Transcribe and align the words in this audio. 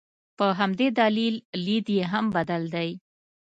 په 0.37 0.45
همدې 0.59 0.87
دلیل 0.99 1.35
لید 1.65 1.85
یې 1.97 2.03
هم 2.11 2.25
بدل 2.35 2.63
دی. 2.75 2.89